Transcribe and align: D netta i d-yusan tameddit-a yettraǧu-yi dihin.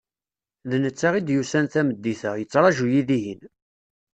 D 0.69 0.71
netta 0.83 1.09
i 1.19 1.21
d-yusan 1.21 1.65
tameddit-a 1.73 2.31
yettraǧu-yi 2.35 3.01
dihin. 3.09 3.41